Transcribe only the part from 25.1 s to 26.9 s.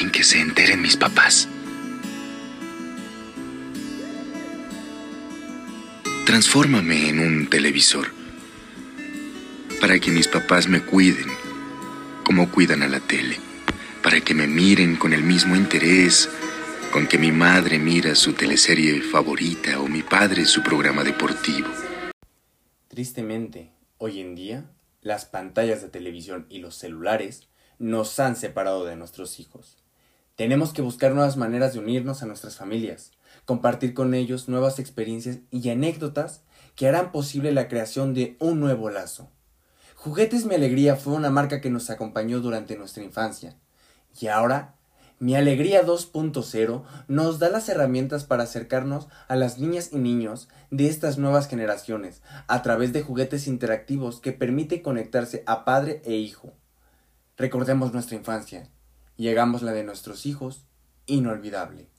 pantallas de televisión y los